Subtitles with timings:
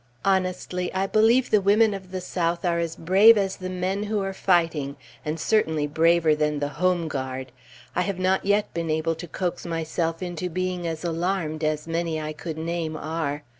[0.25, 4.19] Honestly, I believe the women of the South are as brave as the men who
[4.23, 7.51] are fighting, and certainly braver than the "Home Guard."
[7.95, 12.19] I have not yet been able to coax myself into being as alarmed as many
[12.19, 13.43] I could name are.